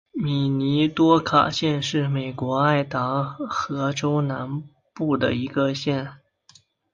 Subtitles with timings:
[0.13, 4.63] 米尼多卡县是美国爱达荷州南
[4.95, 6.13] 部的一个县。